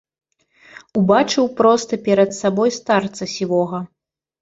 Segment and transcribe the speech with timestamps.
[1.01, 3.87] Убачыў проста перад сабой старца сівога.